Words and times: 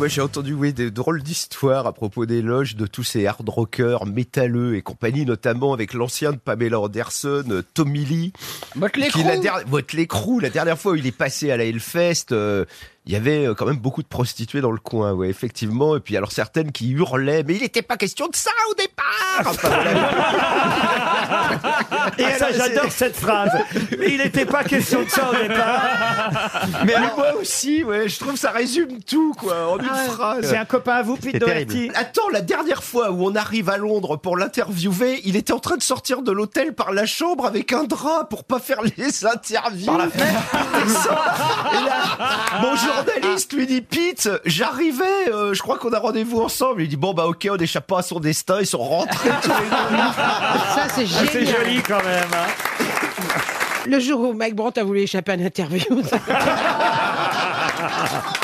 moi 0.00 0.08
j'ai 0.08 0.22
entendu 0.22 0.54
oui, 0.54 0.72
des 0.72 0.90
drôles 0.90 1.22
d'histoires 1.22 1.86
à 1.86 1.92
propos 1.92 2.24
des 2.24 2.40
loges 2.40 2.74
de 2.74 2.86
tous 2.86 3.02
ces 3.02 3.26
hard 3.26 3.46
rockers 3.46 4.06
métalleux 4.06 4.74
et 4.74 4.80
compagnie, 4.80 5.26
notamment 5.26 5.74
avec 5.74 5.92
l'ancien 5.92 6.32
de 6.32 6.38
Pamela 6.38 6.80
Anderson, 6.80 7.44
euh, 7.50 7.62
Tommy 7.74 8.06
Lee. 8.06 8.32
Motley 8.76 9.08
la 9.08 9.10
Crue. 9.10 10.06
Crue, 10.06 10.40
la 10.40 10.48
dernière 10.48 10.78
fois 10.78 10.92
où 10.92 10.94
il 10.94 11.06
est 11.06 11.12
passé 11.12 11.50
à 11.50 11.58
la 11.58 11.64
Hellfest, 11.64 12.32
euh, 12.32 12.64
il 13.06 13.12
y 13.12 13.16
avait 13.16 13.46
euh, 13.46 13.54
quand 13.54 13.66
même 13.66 13.78
beaucoup 13.78 14.02
de 14.02 14.08
prostituées 14.08 14.60
dans 14.60 14.70
le 14.70 14.78
coin, 14.78 15.12
ouais, 15.12 15.28
effectivement. 15.28 15.96
Et 15.96 16.00
puis 16.00 16.16
alors 16.16 16.32
certaines 16.32 16.70
qui 16.70 16.90
hurlaient, 16.90 17.42
mais 17.42 17.54
il 17.54 17.62
n'était 17.62 17.82
pas 17.82 17.96
question 17.96 18.26
de 18.28 18.36
ça 18.36 18.50
au 18.70 18.74
départ. 18.74 19.46
Enfin. 19.46 19.70
Et 22.18 22.24
Ah, 22.24 22.38
ça, 22.38 22.52
ça, 22.52 22.54
j'adore 22.68 22.92
cette 22.92 23.16
phrase. 23.16 23.50
Mais 23.98 24.10
il 24.10 24.18
n'était 24.18 24.44
pas 24.44 24.64
question 24.64 25.02
de 25.02 25.08
ça 25.08 25.30
au 25.30 25.34
départ. 25.34 25.80
mais 26.84 26.94
moi 27.16 27.34
aussi, 27.40 27.82
ouais, 27.84 28.08
je 28.08 28.18
trouve 28.18 28.34
que 28.34 28.38
ça 28.38 28.50
résume 28.50 29.02
tout, 29.02 29.34
quoi, 29.38 29.70
en 29.72 29.78
une 29.78 30.10
phrase. 30.10 30.46
C'est 30.48 30.56
un 30.56 30.64
copain 30.64 30.94
à 30.96 31.02
vous, 31.02 31.16
Pete 31.16 31.38
Doherty 31.38 31.90
Attends, 31.94 32.28
la 32.32 32.40
dernière 32.42 32.82
fois 32.82 33.10
où 33.10 33.24
on 33.26 33.34
arrive 33.34 33.68
à 33.70 33.76
Londres 33.76 34.16
pour 34.16 34.36
l'interviewer, 34.36 35.20
il 35.24 35.36
était 35.36 35.52
en 35.52 35.58
train 35.58 35.76
de 35.76 35.82
sortir 35.82 36.22
de 36.22 36.32
l'hôtel 36.32 36.74
par 36.74 36.92
la 36.92 37.06
chambre 37.06 37.46
avec 37.46 37.72
un 37.72 37.84
drap 37.84 38.24
pour 38.28 38.44
pas 38.44 38.58
faire 38.58 38.80
les 38.82 39.24
interviews. 39.26 39.86
Par 39.86 39.98
la 39.98 40.06
Et 40.06 41.84
là, 41.84 42.02
mon 42.62 42.76
journaliste 42.94 43.52
lui 43.52 43.66
dit 43.66 43.80
Pete, 43.80 44.28
j'arrivais, 44.44 45.04
euh, 45.32 45.54
je 45.54 45.62
crois 45.62 45.78
qu'on 45.78 45.92
a 45.92 45.98
rendez-vous 45.98 46.40
ensemble. 46.40 46.82
Il 46.82 46.88
dit 46.88 46.96
bon 46.96 47.14
bah 47.14 47.26
ok, 47.26 47.48
on 47.50 47.56
n'échappe 47.56 47.86
pas 47.86 47.98
à 47.98 48.02
son 48.02 48.20
destin. 48.20 48.58
Ils 48.60 48.66
sont 48.66 48.78
rentrés 48.78 49.30
tous 49.42 49.48
les 49.48 49.54
deux. 49.54 49.70
Ça, 50.74 50.88
c'est 50.94 51.04
Ah, 51.04 51.24
C'est 51.32 51.46
génial. 51.46 51.64
joli 51.64 51.82
quand 51.82 52.02
même. 52.04 52.28
hein. 52.34 52.46
Le 53.86 53.98
jour 53.98 54.20
où 54.20 54.32
Mike 54.34 54.54
Brandt 54.56 54.78
a 54.80 54.84
voulu 54.84 55.00
échapper 55.00 55.32
à 55.32 55.34
une 55.36 55.46
interview. 55.46 56.02